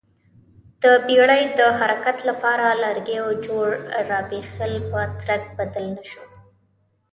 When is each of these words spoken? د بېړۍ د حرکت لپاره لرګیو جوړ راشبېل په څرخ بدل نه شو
د 0.83 0.83
بېړۍ 1.07 1.43
د 1.59 1.61
حرکت 1.79 2.17
لپاره 2.29 2.65
لرګیو 2.83 3.27
جوړ 3.45 3.67
راشبېل 4.09 4.75
په 4.91 4.99
څرخ 5.23 5.43
بدل 5.57 5.85
نه 5.95 6.03
شو 6.09 6.23